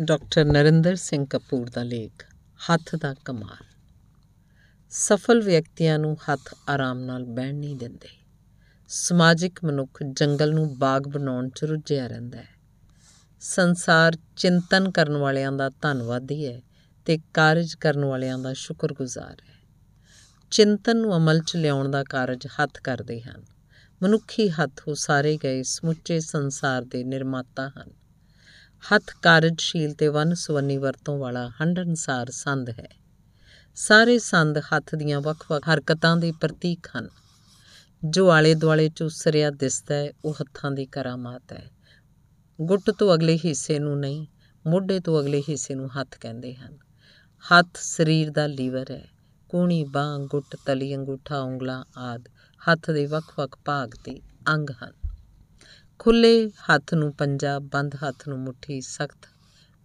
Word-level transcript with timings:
Doctor 0.00 0.44
Narinder 0.44 0.96
Singh 0.96 1.26
Kapoor 1.30 1.70
ਦਾ 1.70 1.82
ਲੇਖ, 1.82 2.24
ਹੱਥ 2.60 2.96
ਦਾ 2.96 3.14
ਕਮਾਲ। 3.24 3.64
ਸਫਲ 4.90 5.40
ਵਿਅਕਤੀਆਂ 5.40 5.98
ਨੂੰ 5.98 6.16
ਹੱਥ 6.16 6.54
ਆਰਾਮ 6.68 7.00
ਨਾਲ 7.00 7.24
ਬਹਿਣ 7.24 7.54
ਨਹੀਂ 7.54 7.76
ਦਿੰਦੇ। 7.76 8.08
ਸਮਾਜਿਕ 8.88 9.64
ਮਨੁੱਖ 9.64 10.02
ਜੰਗਲ 10.12 10.54
ਨੂੰ 10.54 10.78
ਬਾਗ 10.78 11.02
ਬਣਾਉਣ 11.02 11.48
'ਚ 11.48 11.64
ਰੁੱਝਿਆ 11.64 12.06
ਰਹਿੰਦਾ 12.06 12.38
ਹੈ। 12.38 12.48
ਸੰਸਾਰ 13.40 14.16
ਚਿੰਤਨ 14.36 14.90
ਕਰਨ 14.90 15.16
ਵਾਲਿਆਂ 15.16 15.52
ਦਾ 15.52 15.70
ਧੰਨਵਾਦੀ 15.82 16.46
ਹੈ 16.46 16.62
ਤੇ 17.04 17.18
ਕਾਰਜ 17.34 17.74
ਕਰਨ 17.74 18.04
ਵਾਲਿਆਂ 18.04 18.38
ਦਾ 18.38 18.52
ਸ਼ੁਕਰਗੁਜ਼ਾਰ 18.52 19.36
ਹੈ। 19.48 19.68
ਚਿੰਤਨ 20.50 20.96
ਨੂੰ 20.96 21.16
ਅਮਲ 21.16 21.40
'ਚ 21.40 21.56
ਲਿਆਉਣ 21.56 21.90
ਦਾ 21.90 22.04
ਕਾਰਜ 22.04 22.46
ਹੱਥ 22.46 22.80
ਕਰਦੇ 22.80 23.20
ਹਨ। 23.20 23.44
ਮਨੁੱਖੀ 24.02 24.50
ਹੱਥ 24.50 24.88
ਉਸਾਰੇ 24.88 25.38
ਗਏ 25.44 25.62
ਸਮੁੱਚੇ 25.62 26.20
ਸੰਸਾਰ 26.20 26.84
ਦੇ 26.84 27.04
ਨਿਰਮਾਤਾ 27.04 27.68
ਹਨ। 27.68 28.07
ਹੱਥ 28.94 29.02
ਕਾਰਜਸ਼ੀਲ 29.22 29.94
ਤੇ 29.94 30.08
ਵਨ 30.08 30.34
ਸਵੰਨੀ 30.34 30.76
ਵਰਤੋਂ 30.76 31.18
ਵਾਲਾ 31.18 31.48
ਹੰਢਣਸਾਰ 31.48 32.30
ਸੰਦ 32.30 32.70
ਹੈ। 32.70 32.88
ਸਾਰੇ 33.74 34.18
ਸੰਦ 34.18 34.58
ਹੱਥ 34.58 34.94
ਦੀਆਂ 34.94 35.20
ਵੱਖ-ਵੱਖ 35.20 35.68
ਹਰਕਤਾਂ 35.68 36.16
ਦੇ 36.16 36.32
ਪ੍ਰਤੀਕ 36.32 36.86
ਹਨ। 36.98 37.08
ਜੋ 38.04 38.30
ਆਲੇ 38.30 38.54
ਦੁਆਲੇ 38.54 38.88
ਚੁਸਰਿਆ 38.88 39.50
ਦਿਸਦਾ 39.50 39.94
ਹੈ, 39.94 40.12
ਉਹ 40.24 40.34
ਹੱਥਾਂ 40.34 40.70
ਦੀ 40.70 40.86
ਕਰਾਮਾਤ 40.86 41.52
ਹੈ। 41.52 41.70
ਗੁੱਟ 42.60 42.90
ਤੋਂ 42.90 43.14
ਅਗਲੇ 43.14 43.38
ਹਿੱਸੇ 43.44 43.78
ਨੂੰ 43.78 44.00
ਨਹੀਂ, 44.00 44.26
ਮੋਢੇ 44.66 45.00
ਤੋਂ 45.00 45.20
ਅਗਲੇ 45.20 45.40
ਹਿੱਸੇ 45.40 45.74
ਨੂੰ 45.74 46.00
ਹੱਥ 46.00 46.18
ਕਹਿੰਦੇ 46.18 46.54
ਹਨ। 46.54 46.78
ਹੱਥ 47.52 47.66
ਸਰੀਰ 47.74 48.30
ਦਾ 48.30 48.46
ਲੀਵਰ 48.46 48.90
ਹੈ। 48.90 49.08
ਕੂਣੀ, 49.48 49.84
ਬਾਹ, 49.84 50.18
ਗੁੱਟ, 50.18 50.56
ਤਲੀ, 50.66 50.96
ਅੰਗੂਠਾ, 50.96 51.40
ਉਂਗਲਾਂ 51.40 51.84
ਆਦ 51.96 52.28
ਹੱਥ 52.70 52.90
ਦੇ 52.90 53.06
ਵੱਖ-ਵੱਖ 53.06 53.58
ਭਾਗ 53.64 53.90
ਤੇ 54.04 54.20
ਅੰਗ 54.48 54.70
ਹਨ। 54.70 55.07
ਖੁੱਲੇ 55.98 56.50
ਹੱਥ 56.50 56.94
ਨੂੰ 56.94 57.14
ਪੰਜਾ, 57.14 57.58
ਬੰਦ 57.58 57.94
ਹੱਥ 57.94 58.28
ਨੂੰ 58.28 58.38
ਮੁੱਠੀ, 58.38 58.80
ਸਖਤ 58.80 59.28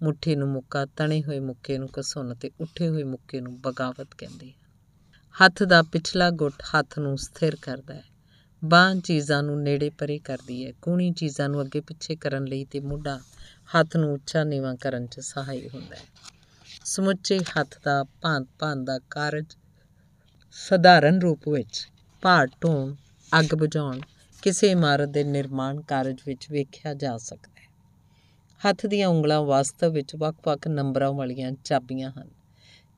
ਮੁੱਠੀ 0.04 0.36
ਨੂੰ 0.36 0.48
ਮੁੱਕਾ, 0.50 0.86
ਤਣੇ 0.86 1.24
ਹੋਏ 1.24 1.40
ਮੁੱਕੇ 1.40 1.78
ਨੂੰ 1.78 1.90
ਕਸੁੰਨ 1.94 2.36
ਤੇ 2.36 2.52
ਉੱਠੇ 2.62 2.90
ਹੋਏ 2.90 3.04
ਮੁੱਕੇ 3.04 3.42
ਨੂੰ 3.42 3.62
ਬਗਾਵਤ 3.62 4.08
ਕਹਿੰਦੇ 4.18 4.52
ਹਨ। 4.52 4.64
ਹੱਥ 5.46 5.64
ਦਾ 5.64 5.82
ਪਿਛਲਾ 5.82 6.30
ਗੁੱਟ 6.30 6.54
ਹੱਥ 6.62 7.00
ਨੂੰ 7.00 7.18
ਸਥਿਰ 7.18 7.58
ਕਰਦਾ 7.62 7.94
ਹੈ। 7.94 8.04
ਬਾਹ 8.66 8.96
ਚੀਜ਼ਾਂ 8.96 9.44
ਨੂੰ 9.44 9.62
ਨੇੜੇ 9.62 9.90
ਪਰੇ 9.90 10.20
ਕਰਦੀ 10.20 10.66
ਹੈ। 10.66 10.72
ਕੂਣੀ 10.82 11.12
ਚੀਜ਼ਾਂ 11.12 11.50
ਨੂੰ 11.50 11.62
ਅੱਗੇ 11.62 11.82
ਪਿੱਛੇ 11.82 12.16
ਕਰਨ 12.16 12.44
ਲਈ 12.44 12.66
ਤੇ 12.66 12.80
ਮੁੱਢਾ 12.80 13.20
ਹੱਥ 13.76 13.98
ਨੂੰ 13.98 14.14
ਉੱਚਾ 14.14 14.44
ਨੀਵਾਂ 14.44 14.76
ਕਰਨ 14.76 15.08
'ਚ 15.08 15.20
ਸਹਾਈ 15.20 15.70
ਹੁੰਦਾ 15.74 15.96
ਹੈ। 15.96 16.04
ਸਮੁੱਚੇ 16.86 17.40
ਹੱਥ 17.40 17.76
ਦਾ 17.86 18.04
ਭਾਂਤ 18.22 18.48
ਭਾਂਤ 18.60 18.80
ਦਾ 18.80 19.00
ਕਾਰਜ 19.10 19.46
ਸਧਾਰਨ 20.52 21.22
ਰੂਪ 21.22 21.50
ਵਿੱਚ 21.50 21.88
ਭਾਰ 22.22 22.48
ਢੋਣ, 22.48 22.96
ਅੱਗ 23.40 23.56
ਬੁਝਾਉਣ 23.56 24.00
ਕਿਸੇ 24.44 24.72
ਇਮਾਰਤ 24.72 25.10
ਦੇ 25.10 25.24
ਨਿਰਮਾਣ 25.24 25.82
ਕਾਰਜ 25.82 26.18
ਵਿੱਚ 26.28 26.52
ਵੇਖਿਆ 26.52 26.94
ਜਾ 26.94 27.18
ਸਕਦਾ 27.18 27.62
ਹੈ। 27.62 27.68
ਹੱਥ 28.70 28.86
ਦੀਆਂ 28.86 29.08
ਉਂਗਲਾਂ 29.08 29.42
ਵਾਸਤਵ 29.42 29.92
ਵਿੱਚ 29.92 30.16
ਵੱਖ-ਵੱਖ 30.16 30.68
ਨੰਬਰਾਂ 30.68 31.12
ਵਾਲੀਆਂ 31.12 31.52
ਚਾਬੀਆਂ 31.52 32.12
ਹਨ, 32.12 32.30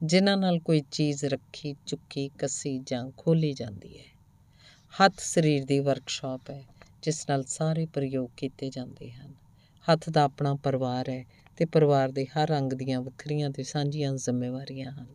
ਜਿਨ੍ਹਾਂ 0.04 0.38
ਨਾਲ 0.38 0.60
ਕੋਈ 0.60 0.82
ਚੀਜ਼ 0.92 1.26
ਰੱਖੀ, 1.26 1.76
ਚੁੱਕੀ, 1.86 2.28
ਕੱਸੀ 2.28 2.80
ਜਾਂ 2.86 3.12
ਖੋਲੀ 3.18 3.54
ਜਾਂਦੀ 3.54 4.00
ਹੈ। 4.00 4.06
ਹੱਥ 4.94 5.14
ਸਰੀਰ 5.20 5.66
ਦੀ 5.66 5.80
ਵਰਕਸ਼ਾਪ 5.80 6.50
ਹੈ, 6.50 6.64
ਜਿਸ 7.04 7.30
ਨਾਲ 7.30 7.44
ਸਾਰੇ 7.44 7.86
ਪ੍ਰਯੋਗ 7.86 8.30
ਕੀਤੇ 8.38 8.70
ਜਾਂਦੇ 8.70 9.12
ਹਨ। 9.12 9.34
ਹੱਥ 9.92 10.10
ਦਾ 10.10 10.24
ਆਪਣਾ 10.24 10.56
ਪਰਿਵਾਰ 10.56 11.10
ਹੈ 11.10 11.26
ਤੇ 11.58 11.66
ਪਰਿਵਾਰ 11.66 12.12
ਦੇ 12.12 12.26
ਹਰ 12.26 12.58
ਅੰਗ 12.58 12.74
ਦੀਆਂ 12.74 13.02
ਵੱਖਰੀਆਂ 13.02 13.50
ਤੇ 13.50 13.64
ਸਾਂਝੀਆਂ 13.64 14.14
ਜ਼ਿੰਮੇਵਾਰੀਆਂ 14.14 14.92
ਹਨ। 14.92 15.08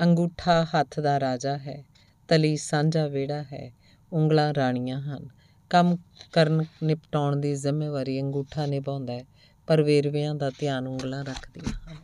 ਅੰਗੂਠਾ 0.00 0.64
ਹੱਥ 0.64 1.00
ਦਾ 1.00 1.20
ਰਾਜਾ 1.20 1.58
ਹੈ, 1.58 1.84
ਤਲੀ 2.28 2.56
ਸਾਂਝਾ 2.56 3.06
ਵਿਹੜਾ 3.06 3.42
ਹੈ 3.42 3.77
ਉਂਗਲਾਂ 4.12 4.54
ਰਾਣੀਆਂ 4.54 5.00
ਹਨ। 5.00 5.28
ਕੰਮ 5.70 5.96
ਕਰਨ 6.32 6.64
ਨਿਪਟਾਉਣ 6.82 7.36
ਦੀ 7.36 7.54
ਜ਼ਿੰਮੇਵਾਰੀ 7.54 8.20
ਅੰਗੂਠਾ 8.20 8.66
ਨਿਭਾਉਂਦਾ 8.66 9.12
ਹੈ, 9.12 9.24
ਪਰ 9.66 9.82
ਵੇਰਵਿਆਂ 9.82 10.34
ਦਾ 10.34 10.50
ਧਿਆਨ 10.58 10.88
ਉਂਗਲਾਂ 10.88 11.24
ਰੱਖਦੀਆਂ 11.24 11.74
ਹਨ। 11.74 11.96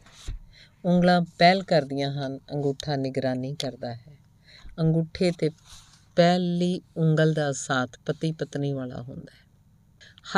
ਉਂਗਲਾਂ 0.85 1.23
ਪਹਿਲ 1.39 1.63
ਕਰਦੀਆਂ 1.63 2.13
ਹਨ, 2.13 2.39
ਅੰਗੂਠਾ 2.53 2.97
ਨਿਗਰਾਨੀ 2.97 3.55
ਕਰਦਾ 3.55 3.95
ਹੈ। 3.95 4.19
ਅੰਗੂਠੇ 4.79 5.31
ਤੇ 5.31 5.51
ਪਹਿਲੀ 6.17 6.81
ਉਂਗਲ 6.97 7.33
ਦਾ 7.33 7.53
ਸਾਥ 7.53 7.91
ਪਤੀ 8.07 8.33
ਪਤਨੀ 8.33 8.73
ਵਾਲਾ 8.73 9.03
ਹੁੰਦਾ 9.03 9.33
ਹੈ। 9.35 9.45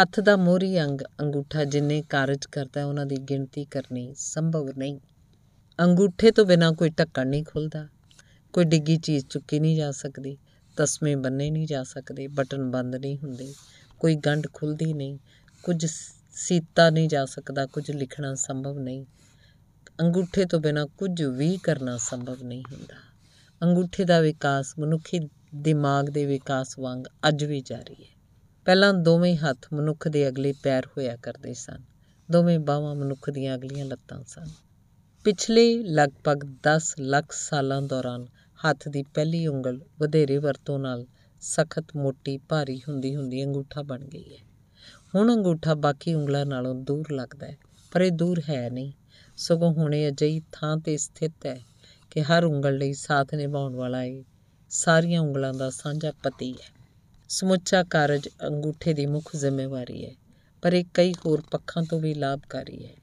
ਹੱਥ 0.01 0.21
ਦਾ 0.21 0.37
ਮੋਹਰੀ 0.37 0.83
ਅੰਗ, 0.83 1.01
ਅੰਗੂਠਾ 1.21 1.65
ਜਿੰਨੇ 1.65 2.03
ਕਾਰਜ 2.03 2.45
ਕਰਦਾ 2.53 2.81
ਹੈ, 2.81 2.85
ਉਹਨਾਂ 2.85 3.07
ਦੀ 3.07 3.17
ਗਿਣਤੀ 3.17 3.65
ਕਰਨੀ 3.65 4.15
ਸੰਭਵ 4.17 4.71
ਨਹੀਂ। 4.79 5.01
ਅੰਗੂਠੇ 5.81 6.31
ਤੋਂ 6.31 6.47
ਬਿਨਾ 6.47 6.71
ਕੋਈ 6.71 6.91
ਢੱਕਣ 6.91 7.27
ਨਹੀਂ 7.27 7.45
ਖੁੱਲਦਾ। 7.45 7.89
ਕੋਈ 8.53 8.65
ਡਿੱਗੀ 8.65 8.97
ਚੀਜ਼ 8.97 9.27
ਚੁੱਕੀ 9.27 9.61
ਨਹੀਂ 9.61 9.77
ਜਾ 9.77 9.91
ਸਕਦੀ। 9.91 10.39
ਤਸਮੇ 10.77 11.15
ਬੰਨੇ 11.15 11.51
ਨਹੀਂ 11.51 11.67
ਜਾ 11.67 11.83
ਸਕਦੇ, 11.83 12.27
ਬਟਨ 12.27 12.71
ਬੰਦ 12.71 12.97
ਨਹੀਂ 12.97 13.19
ਹੁੰਦੇ, 13.19 13.55
ਕੋਈ 14.01 14.17
ਗੰਢ 14.17 14.47
ਖੁੱਲਦੀ 14.53 14.93
ਨਹੀਂ, 14.93 15.19
ਕੁਝ 15.63 15.87
ਸੀਤਾ 16.33 16.91
ਨਹੀਂ 16.91 17.09
ਜਾ 17.09 17.25
ਸਕਦਾ, 17.25 17.67
ਕੁਝ 17.67 17.91
ਲਿਖਣਾ 17.91 18.35
ਸੰਭਵ 18.35 18.79
ਨਹੀਂ। 18.79 19.07
ਅੰਗੂਠੇ 20.01 20.45
ਤੋਂ 20.45 20.61
ਬਿਨਾ 20.61 20.87
ਕੁਝ 20.87 21.23
ਵੀ 21.23 21.57
ਕਰਨਾ 21.57 21.97
ਸੰਭਵ 21.97 22.43
ਨਹੀਂ 22.43 22.63
ਹੁੰਦਾ। 22.73 22.95
ਅੰਗੂਠੇ 23.63 24.05
ਦਾ 24.05 24.21
ਵਿਕਾਸ 24.21 24.75
ਮਨੁੱਖੀ 24.79 25.29
ਦਿਮਾਗ 25.55 26.11
ਦੇ 26.11 26.27
ਵਿਕਾਸ 26.27 26.79
ਵਾਂਗ 26.79 27.05
ਅੱਜ 27.29 27.45
ਵੀ 27.45 27.61
ਜਾਰੀ 27.61 28.05
ਹੈ। 28.05 28.17
ਪਹਿਲਾਂ 28.65 28.95
ਦੋਵੇਂ 28.95 29.37
ਹੱਥ 29.37 29.67
ਮਨੁੱਖ 29.73 30.09
ਦੇ 30.09 30.29
ਅਗਲੇ 30.29 30.53
ਪੈਰ 30.53 30.87
ਹੋਇਆ 30.87 31.17
ਕਰਦੇ 31.17 31.55
ਸਨ। 31.55 31.83
ਦੋਵੇਂ 32.31 32.59
ਬਾਹਾਂ 32.59 32.95
ਮਨੁੱਖ 32.95 33.31
ਦੀਆਂ 33.31 33.57
ਅਗਲੀਆਂ 33.57 33.87
ਲੱਤਾਂ 33.87 34.23
ਸਨ। 34.27 34.47
ਪਿਛਲੇ 35.25 35.83
ਲਗਭਗ 35.83 36.45
10 36.63 36.95
ਲੱਖ 37.01 37.33
ਸਾਲਾਂ 37.33 37.83
ਦੌਰਾਨ 37.83 38.27
ਹੱਥ 38.65 38.89
ਦੀ 38.89 39.03
ਪਹਿਲੀ 39.03 39.47
ਉਂਗਲ 39.47 39.81
ਵਧੇਰੇ 39.99 40.39
ਵਰਤੋਂ 40.39 40.79
ਨਾਲ 40.79 41.07
ਸਖਤ 41.41 41.97
ਮੋਟੀ 41.97 42.39
ਭਾਰੀ 42.39 42.81
ਹੁੰਦੀ 42.89 43.17
ਹੁੰਦੀ 43.17 43.45
ਅੰਗੂਠਾ 43.45 43.83
ਬਣ 43.83 44.05
ਗਈ 44.05 44.35
ਹੈ। 44.35 44.45
ਹੁਣ 45.15 45.35
ਅੰਗੂਠਾ 45.35 45.75
ਬਾਕੀ 45.75 46.15
ਉਂਗਲਾਂ 46.15 46.47
ਨਾਲੋਂ 46.47 46.75
ਦੂਰ 46.75 47.13
ਲੱਗਦਾ 47.13 47.47
ਹੈ, 47.47 47.57
ਪਰ 47.93 48.01
ਇਹ 48.01 48.13
ਦੂਰ 48.13 48.43
ਹੈ 48.51 48.71
ਨਹੀਂ। 48.71 48.93
ਸਗੋਂ 49.37 49.73
ਹੁਣੇ 49.73 50.09
ਅਜਿਹੀ 50.09 50.43
ਥਾਂ 50.53 50.77
ਤੇ 50.77 50.97
ਸਥਿਤ 50.97 51.47
ਹੈ 51.47 51.61
ਕਿ 52.11 52.23
ਹਰ 52.23 52.45
ਉਂਗਲ 52.45 52.77
ਲਈ 52.79 52.93
ਸਾਥ 52.93 53.35
ਨਿਭਾਉਣ 53.35 53.75
ਵਾਲਾ 53.75 54.03
ਇਹ 54.05 54.23
ਸਾਰੀਆਂ 54.69 55.21
ਉਂਗਲਾਂ 55.21 55.55
ਦਾ 55.55 55.71
ਸਾਂਝਾ 55.71 56.13
ਪਤੀ 56.23 56.53
ਹੈ। 56.53 56.75
ਸਮੁੱਚਾ 57.29 57.83
ਕਾਰਜ 57.83 58.29
ਅੰਗੂਠੇ 58.47 58.93
ਦੀ 58.95 59.07
ਮੁੱਖ 59.07 59.37
ਜ਼ਿੰਮੇਵਾਰੀ 59.37 60.05
ਹੈ, 60.07 60.13
ਪਰ 60.63 60.73
ਇਹ 60.73 60.85
ਕਈ 60.95 61.13
ਹੋਰ 61.13 61.43
ਪੱਖਾਂ 61.51 61.83
ਤੋਂ 61.83 62.01
ਵੀ 62.01 62.15
ਲਾਭਕਾਰੀ 62.15 62.87
ਹੈ। 62.87 62.95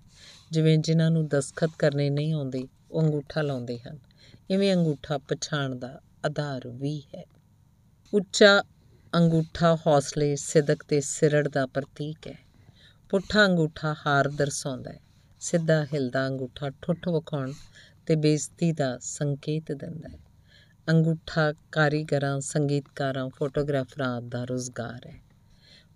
ਜਿਵੇਂ 0.52 0.78
ਜਿਨ੍ਹਾਂ 0.78 1.12
ਨੂੰ 1.12 1.28
ਦਸਖਤ 1.28 1.72
ਕਰਨੇ 1.80 2.09
ਨਹੀਂ 2.09 2.34
ਆਉਂਦੇ, 2.34 2.68
ਉਹ 2.92 3.02
ਅੰਗੂਠਾ 3.02 3.42
ਲਾਉਂਦੇ 3.42 3.80
ਹਨ। 3.80 4.00
ਇਵੇਂ 4.50 4.74
ਅੰਗੂਠਾ 4.74 5.18
ਪਛਾਣ 5.18 5.76
ਦਾ 5.76 6.02
ਆਧਾਰ 6.26 6.68
ਵੀ 6.68 7.02
ਹੈ। 7.02 7.26
ਉੱਚਾ 8.14 8.64
ਅੰਗੂਠਾ 9.16 9.78
ਹੌਸਲੇ, 9.88 10.36
ਸਿਦਕ 10.36 10.84
ਤੇ 10.84 11.02
ਸਿਰੜ 11.02 11.48
ਦਾ 11.48 11.66
ਪ੍ਰਤੀਕ 11.66 12.28
ਹੈ। 12.28 12.38
ਪੁੱਠਾ 13.09 13.46
ਅੰਗੂਠਾ 13.46 13.96
ਹਾਰ 14.08 14.28
ਦਰਸਾਉਂਦਾ 14.28 14.92
ਹੈ। 14.92 15.00
ਸਿੱਧਾ 15.40 15.86
ਹਿਲਦਾ 15.86 16.28
ਅੰਗੂਠਾ 16.28 16.70
ਠੁੱਠ 16.70 17.08
ਵਿਖਾਉਣ 17.08 17.54
ਤੇ 18.06 18.16
ਬੇਇੱਜ਼ਤੀ 18.16 18.72
ਦਾ 18.72 18.98
ਸੰਕੇਤ 19.02 19.72
ਦਿੰਦਾ 19.72 20.09
ਹੈ। 20.09 20.20
ਅੰਗੂਠਾ 20.90 21.54
ਕਾਰੀਗਰਾਂ, 21.72 22.40
ਸੰਗੀਤਕਾਰਾਂ, 22.40 23.30
ਫੋਟੋਗ੍ਰਾਫਰਾਂ 23.30 24.22
ਦਾ 24.22 24.44
ਰੋਜ਼ਗਾਰ 24.44 25.08
ਹੈ। 25.08 25.22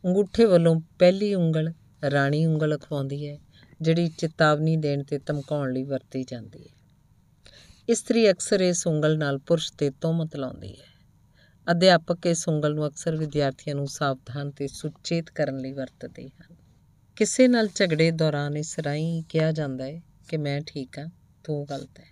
ਅੰਗੂਠੇ 0.05 0.45
ਵੱਲੋਂ 0.45 0.81
ਪਹਿਲੀ 0.99 1.33
ਉਂਗਲ 1.33 1.73
ਰਾਣੀ 2.11 2.45
ਉਂਗਲ 2.45 2.77
ਅਖਵਾਉਂਦੀ 2.77 3.27
ਹੈ, 3.27 3.37
ਜਿਹੜੀ 3.81 4.07
ਚੇਤਾਵਨੀ 4.07 4.77
ਦੇਣ 4.77 5.03
ਤੇ 5.03 5.17
ਧਮਕਾਉਣ 5.17 5.73
ਲਈ 5.73 5.83
ਵਰਤੀ 5.83 6.23
ਜਾਂਦੀ 6.23 6.59
ਹੈ। 6.59 6.76
ਇਸਤਰੀ 7.89 8.31
ਅਕਸਰ 8.31 8.61
ਇਸ 8.61 8.87
ਉਂਗਲ 8.87 9.17
ਨਾਲ 9.17 9.37
ਪੁਰਸ਼ 9.37 9.73
ਤੇ 9.73 9.89
ਤੋਮਤ 9.89 10.35
ਲਾਉਂਦੀ 10.35 10.71
ਹੈ। 10.71 10.87
ਅਧਿਆਪਕ 11.71 12.25
ਇਸ 12.25 12.47
ਉਂਗਲ 12.47 12.73
ਨੂੰ 12.75 12.87
ਅਕਸਰ 12.87 13.15
ਵਿਦਿਆਰਥੀਆਂ 13.15 13.75
ਨੂੰ 13.75 13.87
ਸਾਵਧਾਨ 13.87 14.51
ਤੇ 14.51 14.67
ਸੁਚੇਤ 14.67 15.29
ਕਰਨ 15.29 15.57
ਲਈ 15.57 15.71
ਵਰਤਦੇ 15.71 16.27
ਹਨ। 16.27 16.55
ਕਿਸੇ 17.15 17.47
ਨਾਲ 17.47 17.67
ਝਗੜੇ 17.75 18.11
ਦੌਰਾਨ 18.11 18.57
ਇਸ 18.57 18.79
ਰਾਹੀਂ 18.79 19.23
ਕਿਹਾ 19.29 19.51
ਜਾਂਦਾ 19.51 19.85
ਹੈ 19.85 20.01
ਕਿ 20.27 20.37
ਮੈਂ 20.37 20.61
ਠੀਕ 20.67 20.99
ਹਾਂ, 20.99 21.07
ਤੂੰ 21.43 21.65
ਗਲਤ 21.69 21.99
ਹੈ। 21.99 22.05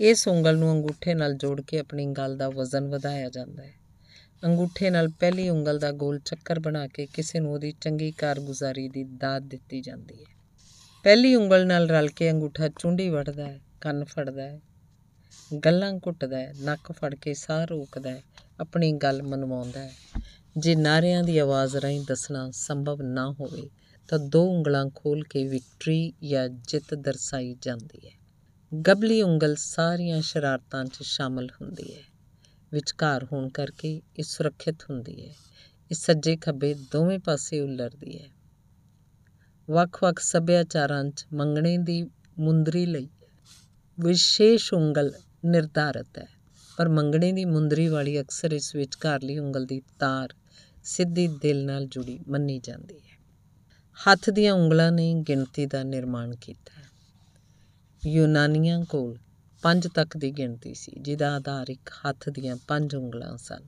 ਇਸ 0.00 0.28
ਉਂਗਲ 0.28 0.56
ਨੂੰ 0.56 0.72
ਅੰਗੂਠੇ 0.72 1.14
ਨਾਲ 1.14 1.34
ਜੋੜ 1.34 1.60
ਕੇ 1.60 1.78
ਆਪਣੀ 1.78 2.06
ਗੱਲ 2.06 2.36
ਦਾ 2.36 2.48
ਵਜ਼ਨ 2.48 2.88
ਵਧਾਇਆ 2.88 3.30
ਜਾਂਦਾ 3.30 3.62
ਹੈ। 3.62 3.74
ਅੰਗੂਠੇ 4.44 4.90
ਨਾਲ 4.90 5.08
ਪਹਿਲੀ 5.08 5.48
ਉਂਗਲ 5.48 5.78
ਦਾ 5.78 5.92
ਗੋਲ 5.92 6.18
ਚੱਕਰ 6.18 6.58
ਬਣਾ 6.58 6.86
ਕੇ 6.86 7.06
ਕਿਸੇ 7.06 7.40
ਨੂੰ 7.40 7.52
ਉਹਦੀ 7.52 7.72
ਚੰਗੀ 7.80 8.10
ਕਾਰਗੁਜ਼ਾਰੀ 8.10 8.88
ਦੀ 8.88 9.04
ਦਾਤ 9.04 9.42
ਦਿੱਤੀ 9.42 9.80
ਜਾਂਦੀ 9.80 10.14
ਹੈ। 10.14 10.36
ਪਹਿਲੀ 11.02 11.34
ਉਂਗਲ 11.34 11.66
ਨਾਲ 11.66 11.90
ਰਲ 11.90 12.08
ਕੇ 12.08 12.30
ਅੰਗੂਠਾ 12.30 12.68
ਚੁੰਡੀ 12.68 13.08
ਵੜਦਾ 13.08 13.44
ਹੈ, 13.44 13.60
ਕੰਨ 13.80 14.04
ਫੜਦਾ 14.04 14.42
ਹੈ 14.42 14.60
ਗੱਲਾਂ 15.64 15.92
ਘੁੱਟਦਾ 15.92 16.38
ਹੈ, 16.38 16.54
ਨੱਕ 16.60 16.92
ਫੜ 16.92 17.14
ਕੇ 17.14 17.34
ਸਾਹ 17.34 17.66
ਰੋਕਦਾ 17.66 18.10
ਹੈ, 18.10 18.22
ਆਪਣੀ 18.60 18.92
ਗੱਲ 18.92 19.22
ਮਨਵਾਉਂਦਾ 19.22 19.80
ਹੈ। 19.80 19.92
ਜੇ 20.58 20.74
ਨਾਰਿਆਂ 20.74 21.22
ਦੀ 21.22 21.38
ਆਵਾਜ਼ 21.38 21.76
ਰਾਹੀਂ 21.76 22.00
ਦੱਸਣਾ 22.08 22.50
ਸੰਭਵ 22.50 23.02
ਨਾ 23.02 23.32
ਹੋਵੇ, 23.32 23.70
ਤਾਂ 24.08 24.18
ਦੋ 24.18 24.58
ਉਂਗਲਾਂ 24.58 24.86
ਖੋਲ 24.94 25.24
ਕੇ 25.24 25.48
ਵਿਕਟਰੀ 25.48 26.12
ਜਾਂ 26.24 26.48
ਜਿੱਤ 26.48 26.94
ਦਰਸਾਈ 26.94 27.56
ਜਾਂਦੀ 27.62 28.08
ਹੈ। 28.08 28.12
ਗਬਲੀ 28.88 29.22
ਉਂਗਲ 29.22 29.54
ਸਾਰੀਆਂ 29.58 30.22
ਸ਼ਰਾਰਤਾਂ 30.22 30.84
'ਚ 30.84 31.02
ਸ਼ਾਮਲ 31.02 31.48
ਹੁੰਦੀ 31.62 31.94
ਹੈ। 31.94 32.02
ਵਿਚਕਾਰ 32.72 33.24
ਹੋਣ 33.24 33.48
ਕਰਕੇ 33.48 34.02
ਇਹ 34.18 34.24
ਸੁਰੱਖਿਅਤ 34.24 34.76
ਹੁੰਦੀ 34.90 35.28
ਹੈ। 35.28 35.34
ਇਹ 35.90 35.94
ਸੱਜੇ 35.94 36.36
ਖੱਬੇ 36.36 36.74
ਦੋਵੇਂ 36.74 37.18
ਪਾਸੇ 37.18 37.60
ਉਲਰਦੀ 37.60 38.18
ਹੈ। 38.18 38.28
ਵੱਖ-ਵੱਖ 39.70 40.18
ਸੱਭਿਆਚਾਰਾਂ 40.18 41.04
'ਚ 41.04 41.26
ਮੰਗਣੇ 41.32 41.78
ਦੀ 41.78 42.10
ਮੁੰਦਰੀ 42.38 42.86
ਲਈ 42.86 43.08
ਵਿਸ਼ੇਸ਼ 44.00 44.74
ਉਂਗਲ 44.74 45.12
ਨਿਰਧਾਰਤ 45.44 46.18
ਹੈ, 46.18 46.26
ਪਰ 46.78 46.88
ਮੰਗਣੇ 46.88 47.32
ਦੀ 47.32 47.44
ਮੁੰਦਰੀ 47.44 47.88
ਵਾਲੀ 47.88 48.20
ਅਕਸਰ 48.20 48.52
ਇਸ 48.52 48.74
ਵਿਚਕਾਰਲੀ 48.74 49.38
ਉਂਗਲ 49.38 49.66
ਦੀ 49.66 49.82
ਤਾਰ 49.98 50.34
ਸਿੱਧੀ 50.84 51.28
ਦਿਲ 51.28 51.64
ਨਾਲ 51.64 51.86
ਜੁੜੀ 51.86 52.20
ਮੰਨੀ 52.28 52.58
ਜਾਂਦੀ 52.58 52.98
ਹੈ। 52.98 53.18
ਹੱਥ 53.96 54.30
ਦੀਆਂ 54.30 54.54
ਉਂਗਲਾਂ 54.54 54.92
ਨੇ 54.92 55.14
ਗਿਣਤੀ 55.28 55.66
ਦਾ 55.66 55.82
ਨਿਰਮਾਣ 55.82 56.34
ਕੀਤਾ 56.34 56.80
ਹੈ। 56.80 56.88
ਯੂਨਾਨੀਆਂ 58.06 58.84
ਕੋਲ 58.84 59.18
ਪੰਜ 59.62 59.88
ਤੱਕ 59.88 60.16
ਦੀ 60.16 60.30
ਗਿਣਤੀ 60.30 60.74
ਸੀ, 60.74 60.92
ਜਿਹਦਾ 61.00 61.36
ਆਧਾਰ 61.36 61.68
ਇੱਕ 61.68 61.90
ਹੱਥ 62.08 62.28
ਦੀਆਂ 62.28 62.56
ਪੰਜ 62.68 62.96
ਉਂਗਲਾਂ 62.96 63.36
ਸਨ। 63.36 63.66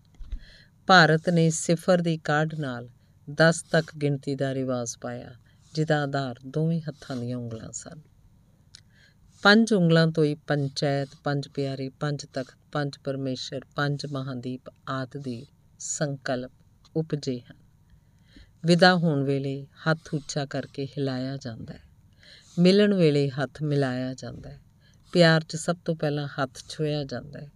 ਭਾਰਤ 0.86 1.30
ਨੇ 1.30 1.50
ਸਿਫਰ 1.50 2.02
ਦੀ 2.02 2.16
ਕਾਢ 2.16 2.54
ਨਾਲ 2.54 2.88
10 3.34 3.62
ਤੱਕ 3.62 3.96
ਗਿਣਤੀ 3.96 4.34
ਦਾ 4.34 4.54
ਰਿਵਾਜ 4.54 4.96
ਪਾਇਆ, 5.00 5.34
ਜਿਹਦਾ 5.74 6.02
ਆਧਾਰ 6.02 6.40
ਦੋਵੇਂ 6.46 6.80
ਹੱਥਾਂ 6.88 7.16
ਦੀਆਂ 7.16 7.38
ਉਂਗਲਾਂ 7.38 7.72
ਸਨ। 7.72 8.13
ਪੰਜ 9.44 9.72
ਉਂਗਲਾਂ 9.72 10.06
ਤੋਂ 10.06 10.24
ਹੀ 10.24 10.34
ਪੰਚਾਇਤ, 10.34 11.08
ਪੰਜ 11.24 11.48
ਪਿਆਰੇ, 11.48 11.88
ਪੰਜ 11.88 12.26
ਤਖਤ, 12.32 12.54
ਪੰਜ 12.72 12.98
ਪਰਮੇਸ਼ਰ, 13.04 13.60
ਪੰਜ 13.76 14.06
ਮਹਾਦੀਪ 14.06 14.60
ਆਦਿ 14.88 15.18
ਦੇ 15.18 15.46
ਸੰਕਲਪ 15.78 16.52
ਉਪਜੇ 16.96 17.40
ਹਨ। 17.40 17.56
ਵਿਦਾ 18.64 18.94
ਹੋਣ 18.94 19.22
ਵੇਲੇ 19.22 19.66
ਹੱਥ 19.88 20.14
ਉੱਚਾ 20.14 20.46
ਕਰਕੇ 20.46 20.86
ਹਿਲਾਇਆ 20.86 21.36
ਜਾਂਦਾ 21.36 21.74
ਹੈ। 21.74 21.80
ਮਿਲਣ 22.58 22.94
ਵੇਲੇ 22.94 23.30
ਹੱਥ 23.30 23.62
ਮਿਲਾਇਆ 23.62 24.14
ਜਾਂਦਾ 24.14 24.50
ਹੈ। 24.50 24.60
ਪਿਆਰ 25.12 25.44
'ਚ 25.44 25.56
ਸਭ 25.56 25.76
ਤੋਂ 25.84 25.96
ਪਹਿਲਾਂ 25.96 26.28
ਹੱਥ 26.28 26.58
ਛੁਇਆ 26.68 27.04
ਜਾਂਦਾ 27.04 27.40
ਹੈ। 27.40 27.50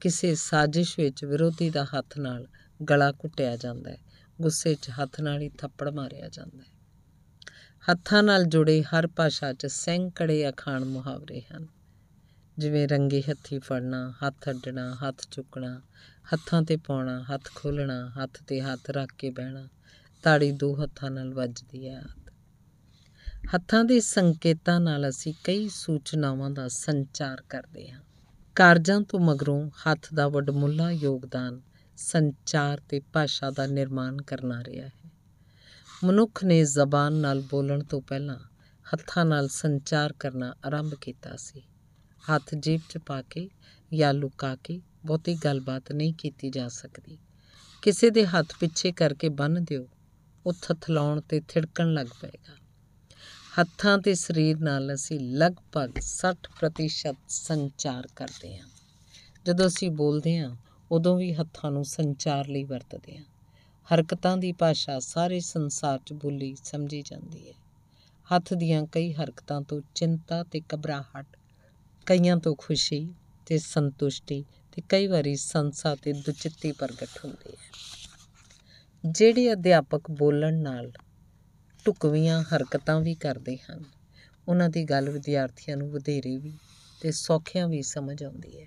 ਕਿਸੇ 0.00 0.34
ਸਾਜ਼ਿਸ਼ 0.34 1.00
ਵਿੱਚ 1.00 1.24
ਵਿਰੋਧੀ 1.24 1.70
ਦਾ 1.70 1.84
ਹੱਥ 1.84 2.18
ਨਾਲ 2.18 2.48
ਗਲਾ 2.90 3.12
ਘੁੱਟਿਆ 3.12 3.56
ਜਾਂਦਾ 3.56 3.90
ਹੈ। 3.90 3.98
ਗੁੱਸੇ 4.40 4.74
'ਚ 4.74 4.90
ਹੱਥ 4.90 5.20
ਨਾਲ 5.20 5.40
ਹੀ 5.40 5.48
ਥੱਪੜ 5.48 5.88
ਮਾਰਿਆ 5.88 6.28
ਜਾਂਦਾ 6.28 6.62
ਹੈ। 6.62 6.73
ਹੱਥਾਂ 7.90 8.22
ਨਾਲ 8.22 8.44
ਜੁੜੇ 8.44 8.82
ਹਰ 8.82 9.06
ਭਾਸ਼ਾ 9.06 9.52
'ਚ 9.52 9.66
ਸੈਂਕੜੇ 9.66 10.48
ਅਖਾਣ 10.48 10.84
ਮੁਹਾਵਰੇ 10.84 11.40
ਹਨ। 11.40 11.66
ਜਿਵੇਂ 12.58 12.88
ਰੰਗੇ 12.88 13.20
ਹੱਥੀ 13.20 13.58
ਫੜਨਾ, 13.58 14.14
ਹੱਥ 14.26 14.50
ਅੱਡਣਾ, 14.50 14.94
ਹੱਥ 14.94 15.22
ਚੁੱਕਣਾ, 15.30 15.82
ਹੱਥਾਂ 16.34 16.62
ਤੇ 16.62 16.76
ਪਾਉਣਾ, 16.76 17.22
ਹੱਥ 17.22 17.48
ਖੋਲਣਾ 17.54 18.10
ਹੱਥ 18.10 18.42
ਤੇ 18.46 18.60
ਹੱਥ 18.60 18.90
ਰੱਖ 18.90 19.12
ਕੇ 19.18 19.30
ਬਹਿਣਾ, 19.30 19.68
ਤਾੜੀ 20.22 20.52
ਦੋ 20.52 20.82
ਹੱਥਾਂ 20.82 21.10
ਨਾਲ 21.10 21.34
ਵੱਜਦੀ 21.34 21.88
ਹੈ 21.88 22.02
ਹੱਥਾਂ 23.54 23.84
ਦੇ 23.84 24.00
ਸੰਕੇਤਾਂ 24.00 24.80
ਨਾਲ 24.80 25.08
ਅਸੀਂ 25.08 25.34
ਕਈ 25.44 25.68
ਸੂਚਨਾਵਾਂ 25.68 26.50
ਦਾ 26.50 26.68
ਸੰਚਾਰ 26.68 27.42
ਕਰਦੇ 27.48 27.90
ਹਾਂ। 27.90 28.00
ਕਾਰਜਾਂ 28.54 29.00
ਤੋਂ 29.00 29.20
ਮਗਰੋਂ 29.20 29.70
ਹੱਥ 29.70 30.14
ਦਾ 30.14 30.28
ਵੱਡਮੁੱਲਾ 30.28 30.90
ਯੋਗਦਾਨ 30.90 31.60
ਸੰਚਾਰ 31.96 32.80
ਤੇ 32.88 33.00
ਭਾਸ਼ਾ 33.00 33.50
ਦਾ 33.50 33.66
ਨਿਰਮਾਣ 33.66 34.22
ਕਰਨਾ 34.22 34.62
ਰਿਹਾ 34.64 34.86
ਹੈ। 34.86 35.03
ਮਨੁੱਖ 36.04 36.44
ਨੇ 36.44 36.64
ਜ਼ਬਾਨ 36.64 37.12
ਨਾਲ 37.12 37.40
ਬੋਲਣ 37.40 37.84
ਤੋਂ 37.84 38.02
ਪਹਿਲਾਂ 38.02 38.38
ਹੱਥਾਂ 38.94 39.24
ਨਾਲ 39.24 39.48
ਸੰਚਾਰ 39.48 40.12
ਕਰਨਾ 40.12 40.54
ਆਰੰਭ 40.64 40.94
ਕੀਤਾ 40.94 41.36
ਸੀ। 41.36 41.62
ਹੱਥ 42.30 42.54
ਜੇਬ 42.54 42.80
'ਚ 42.88 42.98
ਪਾ 42.98 43.22
ਕੇ 43.22 43.50
ਜਾਂ 43.94 44.14
ਲੁਕਾ 44.14 44.56
ਕੇ 44.56 44.80
ਬਹੁਤੀ 45.06 45.34
ਗੱਲਬਾਤ 45.34 45.92
ਨਹੀਂ 45.92 46.14
ਕੀਤੀ 46.14 46.50
ਜਾ 46.50 46.68
ਸਕਦੀ। 46.68 47.18
ਕਿਸੇ 47.82 48.10
ਦੇ 48.10 48.26
ਹੱਥ 48.26 48.46
ਪਿੱਛੇ 48.60 48.92
ਕਰਕੇ 48.92 49.28
ਬੰਨ 49.28 49.64
ਦਿਓ, 49.64 49.88
ਉਹ 50.46 50.52
ਥਥਲਾਉਣ 50.62 51.20
ਤੇ 51.20 51.40
ਥਿੜਕਣ 51.48 51.92
ਲੱਗ 51.92 52.06
ਪਏਗਾ। 52.20 52.56
ਹੱਥਾਂ 53.60 53.98
ਤੇ 53.98 54.14
ਸਰੀਰ 54.14 54.58
ਨਾਲ 54.58 54.94
ਅਸੀਂ 54.94 55.20
ਲਗਭਗ 55.20 56.00
60% 56.00 57.16
ਸੰਚਾਰ 57.28 58.08
ਕਰਦੇ 58.16 58.58
ਹਾਂ। 58.58 58.68
ਜਦੋਂ 59.46 59.66
ਅਸੀਂ 59.66 59.90
ਬੋਲਦੇ 59.90 60.38
ਹਾਂ, 60.38 60.56
ਉਦੋਂ 60.90 61.16
ਵੀ 61.16 61.34
ਹੱਥਾਂ 61.34 61.70
ਨੂੰ 61.70 61.84
ਸੰਚਾਰ 61.84 62.48
ਲਈ 62.48 62.64
ਵਰਤਦੇ 62.64 63.16
ਹਾਂ। 63.16 63.24
ਹਰਕਤਾਂ 63.94 64.36
ਦੀ 64.36 64.52
ਭਾਸ਼ਾ 64.52 64.98
ਸਾਰੇ 64.98 65.40
ਸੰਸਾਰ 65.40 65.98
'ਚ 66.06 66.12
ਬੋਲੀ 66.12 66.56
ਸਮਝੀ 66.64 67.02
ਜਾਂਦੀ 67.02 67.48
ਹੈ। 67.48 67.54
ਹੱਥ 68.34 68.54
ਦੀਆਂ 68.54 68.86
ਕਈ 68.92 69.12
ਹਰਕਤਾਂ 69.12 69.60
ਤੋਂ 69.60 69.80
ਚਿੰਤਾ 69.94 70.42
ਤੇ 70.42 70.60
ਘਬਰਾਹਟ, 70.74 71.26
ਕਈਆਂ 72.06 72.36
ਤੋਂ 72.36 72.54
ਖੁਸ਼ੀ 72.58 73.14
ਤੇ 73.46 73.58
ਸੰਤੁਸ਼ਟੀ 73.58 74.44
ਤੇ 74.72 74.82
ਕਈ 74.88 75.06
ਵਾਰੀ 75.06 75.36
ਸੰਸਾ 75.36 75.94
ਤੇ 75.94 76.12
ਦੁਚਿੱਤੀ 76.12 76.72
ਪ੍ਰਗਟ 76.72 77.24
ਹੁੰਦੀ 77.24 77.52
ਹੈ। 77.52 77.70
ਜਿਹੜੇ 79.04 79.52
ਅਧਿਆਪਕ 79.52 80.10
ਬੋਲਣ 80.10 80.54
ਨਾਲ 80.54 80.92
ਟੁਕਵੀਆਂ 81.84 82.42
ਹਰਕਤਾਂ 82.42 83.00
ਵੀ 83.00 83.14
ਕਰਦੇ 83.14 83.56
ਹਨ, 83.56 83.84
ਉਹਨਾਂ 84.48 84.68
ਦੀ 84.68 84.84
ਗੱਲ 84.84 85.10
ਵਿਦਿਆਰਥੀਆਂ 85.10 85.76
ਨੂੰ 85.76 85.90
ਵਧੇਰੇ 85.90 86.36
ਵੀ 86.36 86.58
ਤੇ 87.00 87.12
ਸੌਖਿਆਂ 87.12 87.68
ਵੀ 87.68 87.82
ਸਮਝ 87.82 88.22
ਆਉਂਦੀ 88.24 88.60
ਹੈ। 88.60 88.66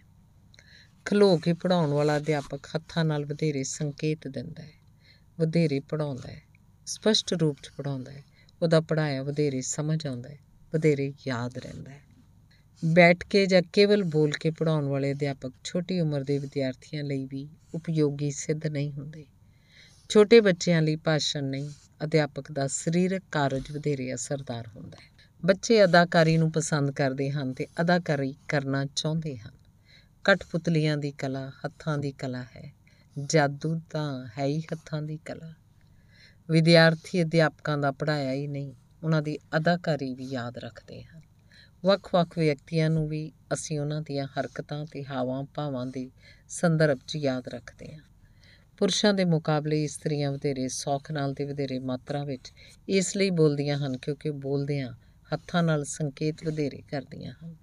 ਖਲੋ 1.05 1.37
ਕੇ 1.37 1.53
ਪੜਾਉਣ 1.53 1.89
ਵਾਲਾ 1.89 2.17
ਅਧਿਆਪਕ 2.17 2.67
ਹੱਥਾਂ 2.75 3.05
ਨਾਲ 3.05 3.25
ਵਧੇਰੇ 3.25 3.63
ਸੰਕੇਤ 3.63 4.27
ਦਿੰਦਾ 4.27 4.63
ਹੈ। 4.63 4.76
ਵਧੇਰੇ 5.39 5.79
ਪੜਾਉਂਦਾ 5.79 6.31
ਹੈ, 6.31 6.41
ਸਪਸ਼ਟ 6.85 7.33
ਰੂਪ 7.33 7.57
'ਚ 7.63 7.69
ਪੜਾਉਂਦਾ 7.77 8.11
ਹੈ, 8.11 8.23
ਉਹਦਾ 8.61 8.81
ਪੜਾਇਆ 8.81 9.23
ਵਧੇਰੇ 9.23 9.61
ਸਮਝ 9.61 10.07
ਆਉਂਦਾ 10.07 10.29
ਹੈ, 10.29 10.39
ਵਧੇਰੇ 10.73 11.13
ਯਾਦ 11.27 11.57
ਰਹਿੰਦਾ 11.57 11.91
ਹੈ। 11.91 12.01
ਬੈਠ 12.85 13.23
ਕੇ 13.23 13.45
ਜਾਂ 13.45 13.61
ਕੇਵਲ 13.73 14.03
ਬੋਲ 14.03 14.31
ਕੇ 14.31 14.51
ਪੜਾਉਣ 14.51 14.85
ਵਾਲੇ 14.85 15.11
ਅਧਿਆਪਕ 15.11 15.51
ਛੋਟੀ 15.63 15.99
ਉਮਰ 15.99 16.23
ਦੇ 16.23 16.37
ਵਿਦਿਆਰਥੀਆਂ 16.37 17.03
ਲਈ 17.03 17.25
ਵੀ 17.25 17.49
ਉਪਯੋਗੀ 17.75 18.31
ਸਿੱਧ 18.31 18.67
ਨਹੀਂ 18.67 18.91
ਹੁੰਦੇ। 18.91 19.25
ਛੋਟੇ 20.09 20.41
ਬੱਚਿਆਂ 20.41 20.81
ਲਈ 20.81 20.95
ਭਾਸ਼ਣ 20.95 21.43
ਨਹੀਂ, 21.43 21.69
ਅਧਿਆਪਕ 22.03 22.51
ਦਾ 22.51 22.67
ਸਰੀਰਕ 22.67 23.23
ਕਾਰਜ 23.31 23.71
ਵਧੇਰੇ 23.71 24.13
ਅਸਰਦਾਰ 24.13 24.67
ਹੁੰਦਾ 24.67 24.97
ਹੈ। 25.01 25.09
ਬੱਚੇ 25.45 25.83
ਅਦਾਕਾਰੀ 25.83 26.37
ਨੂੰ 26.37 26.51
ਪਸੰਦ 26.51 26.91
ਕਰਦੇ 26.91 27.31
ਹਨ 27.31 27.53
ਤੇ 27.53 27.67
ਅਦਾਕਾਰੀ 27.81 28.35
ਕਰਨਾ 28.47 28.85
ਚਾਹੁੰਦੇ 28.85 29.37
ਹਨ। 29.37 29.51
ਕਠਪੁਤਲੀਆਂ 30.23 30.97
ਦੀ 30.97 31.11
ਕਲਾ, 31.11 31.51
ਹੱਥਾਂ 31.65 31.97
ਦੀ 31.97 32.11
ਕਲਾ 32.11 32.43
ਹੈ। 32.43 32.76
ਜਾਦੂ 33.25 33.81
ਤਾਂ 33.89 34.27
ਹੈ 34.39 34.45
ਹੀ 34.45 34.59
ਹੱਥਾਂ 34.59 35.01
ਦੀ 35.01 35.19
ਕਲਾ। 35.25 35.53
ਵਿਦਿਆਰਥੀ 36.49 37.21
ਅਧਿਆਪਕਾਂ 37.21 37.77
ਦਾ 37.77 37.91
ਪੜਾਇਆ 37.91 38.31
ਹੀ 38.31 38.47
ਨਹੀਂ, 38.47 38.73
ਉਹਨਾਂ 39.03 39.21
ਦੀ 39.21 39.37
ਅਦਾਕਾਰੀ 39.57 40.13
ਵੀ 40.13 40.23
ਯਾਦ 40.23 40.57
ਰੱਖਦੇ 40.57 41.03
ਹਨ। 41.03 41.21
ਵੱਖ-ਵੱਖ 41.85 42.37
ਵਿਅਕਤੀਆਂ 42.37 42.89
ਨੂੰ 42.89 43.09
ਵੀ 43.09 43.31
ਅਸੀਂ 43.53 43.79
ਉਹਨਾਂ 43.79 44.01
ਦੀਆਂ 44.01 44.27
ਹਰਕਤਾਂ 44.27 44.85
ਤੇ 44.85 45.05
ਹਾਵਾਂ 45.05 45.43
ਭਾਵਾਂ 45.43 45.85
ਦੇ 45.85 46.11
ਸੰਦਰਭ 46.49 46.99
'ਚ 47.07 47.15
ਯਾਦ 47.15 47.47
ਰੱਖਦੇ 47.47 47.95
ਹਾਂ। 47.95 48.03
ਪੁਰਸ਼ਾਂ 48.77 49.13
ਦੇ 49.13 49.25
ਮੁਕਾਬਲੇ 49.25 49.83
ਇਸਤਰੀਆਂ 49.83 50.31
ਵਧੇਰੇ 50.31 50.67
ਸੌਖ 50.67 51.11
ਨਾਲ 51.11 51.33
ਤੇ 51.33 51.45
ਵਧੇਰੇ 51.45 51.79
ਮਾਤਰਾ 51.79 52.23
ਵਿੱਚ 52.23 52.53
ਇਸ 52.89 53.17
ਲਈ 53.17 53.29
ਬੋਲਦੀਆਂ 53.29 53.77
ਹਨ 53.77 53.97
ਕਿਉਂਕਿ 53.97 54.31
ਬੋਲਦਿਆਂ 54.31 54.93
ਹੱਥਾਂ 55.33 55.63
ਨਾਲ 55.63 55.83
ਸੰਕੇਤ 55.83 56.43
ਵਧੇਰੇ 56.45 56.81
ਕਰਦੀਆਂ 56.91 57.33
ਹਨ। 57.43 57.55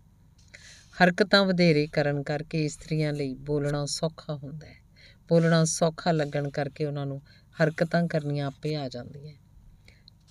ਹਰਕਤਾਂ 1.04 1.44
ਵਧੇਰੇ 1.44 1.86
ਕਰਨ 1.86 2.22
ਕਰਕੇ 2.22 2.64
ਇਸਤਰੀਆਂ 2.64 3.12
ਲਈ 3.12 3.34
ਬੋਲਣਾ 3.34 3.86
ਸੌਖਾ 3.86 4.36
ਹੁੰਦਾ 4.36 4.66
ਹੈ। 4.66 4.83
ਬੋਲਣਾ 5.28 5.64
ਸੌਖਾ 5.64 6.12
ਲੱਗਣ 6.12 6.48
ਕਰਕੇ 6.48 6.84
ਉਹਨਾਂ 6.84 7.06
ਨੂੰ 7.06 7.22
ਹਰਕਤਾਂ 7.62 8.08
ਕਰਨੀਆਂ 8.08 8.46
ਆਪੇ 8.46 8.76
ਆ 8.76 8.88
ਜਾਂਦੀਆਂ 8.88 9.34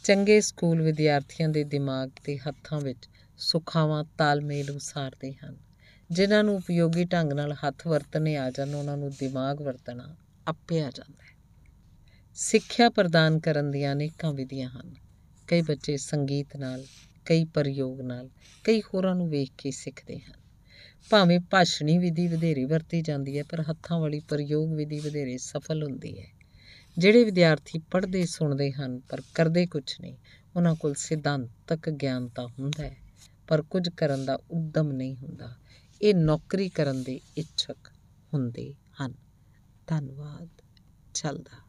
ਚੰਗੇ 0.03 0.41
ਸਕੂਲ 0.41 0.81
ਵਿਦਿਆਰਥੀਆਂ 0.81 1.49
ਦੇ 1.49 1.63
ਦਿਮਾਗ 1.63 2.09
ਤੇ 2.23 2.37
ਹੱਥਾਂ 2.37 2.81
ਵਿੱਚ 2.81 3.09
ਸੁਖਾਵਾਂ 3.37 4.03
ਤਾਲਮੇਲ 4.17 4.71
ਉਸਾਰਦੇ 4.71 5.33
ਹਨ। 5.33 5.57
ਜਿਨ੍ਹਾਂ 6.11 6.43
ਨੂੰ 6.43 6.55
ਉਪਯੋਗੀ 6.55 7.05
ਢੰਗ 7.05 7.33
ਨਾਲ 7.33 7.53
ਹੱਥ 7.53 7.87
ਵਰਤਣੇ 7.87 8.37
ਆ 8.37 8.51
ਜਾਣ, 8.51 8.75
ਉਹਨਾਂ 8.75 8.97
ਨੂੰ 8.97 9.09
ਦਿਮਾਗ 9.09 9.61
ਵਰਤਣਾ 9.61 10.15
ਆਪੇ 10.47 10.81
ਆ 10.81 10.91
ਜਾਂਦਾ 10.95 11.23
ਹੈ। 11.23 11.33
ਸਿੱਖਿਆ 12.35 12.89
ਪ੍ਰਦਾਨ 12.89 13.39
ਕਰਨ 13.39 13.71
ਦੀਆਂ 13.71 13.93
ਅਨੇਕਾਂ 13.93 14.33
ਵਿਧੀਆਂ 14.33 14.69
ਹਨ। 14.69 14.95
ਕਈ 15.47 15.61
ਬੱਚੇ 15.61 15.97
ਸੰਗੀਤ 15.97 16.57
ਨਾਲ, 16.57 16.85
ਕਈ 17.25 17.45
ਪ੍ਰਯੋਗ 17.45 18.01
ਨਾਲ, 18.01 18.29
ਕਈ 18.63 18.81
ਹੋਰਾਂ 18.81 19.15
ਨੂੰ 19.15 19.29
ਵੇਖ 19.29 19.49
ਕੇ 19.57 19.71
ਸਿੱਖਦੇ 19.71 20.19
ਹਨ। 20.19 20.42
ਭਾਵੇਂ 21.09 21.39
ਭਾਸ਼ਣੀ 21.39 21.97
ਵਿਧੀ 21.97 22.27
ਵਧੇਰੇ 22.27 22.65
ਵਰਤੀ 22.65 23.01
ਜਾਂਦੀ 23.01 23.37
ਹੈ, 23.37 23.43
ਪਰ 23.43 23.61
ਹੱਥਾਂ 23.61 23.99
ਵਾਲੀ 23.99 24.19
ਪ੍ਰਯੋਗ 24.19 24.73
ਵਿਧੀ 24.73 24.99
ਵਧੇਰੇ 24.99 25.37
ਸਫਲ 25.37 25.83
ਹੁੰਦੀ 25.83 26.19
ਹੈ। 26.19 26.27
ਜਿਹੜੇ 26.97 27.23
ਵਿਦਿਆਰਥੀ 27.23 27.79
ਪੜ੍ਹਦੇ, 27.79 28.25
ਸੁਣਦੇ 28.25 28.71
ਹਨ, 28.71 28.99
ਪਰ 28.99 29.21
ਕਰਦੇ 29.33 29.65
ਕੁਝ 29.65 29.83
ਨਹੀਂ, 30.01 30.17
ਉਹਨਾਂ 30.55 30.75
ਕੋਲ 30.75 30.93
ਸਿਧਾਂਤਕ 30.93 31.89
ਗਿਆਨ 31.89 32.27
ਤਾਂ 32.27 32.47
ਹੁੰਦਾ 32.47 32.83
ਹੈ, 32.83 32.97
ਪਰ 33.47 33.61
ਕੁਝ 33.61 33.89
ਕਰਨ 33.89 34.25
ਦਾ 34.25 34.39
ਉਦਮ 34.51 34.91
ਨਹੀਂ 34.91 35.15
ਹੁੰਦਾ। 35.15 35.55
ਇਹ 36.01 36.15
ਨੌਕਰੀ 36.15 36.69
ਕਰਨ 36.69 37.03
ਦੇ 37.03 37.19
ਇੱਛਕ 37.37 37.91
ਹੁੰਦੇ 38.33 38.73
ਹਨ। 39.01 39.13
ਧੰਨਵਾਦ। 39.87 40.49
ਚੱਲਦਾ। 41.13 41.62